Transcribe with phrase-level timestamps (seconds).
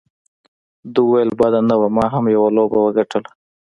[0.93, 3.29] ده وویل: بده نه وه، ما هم یوه لوبه وګټله.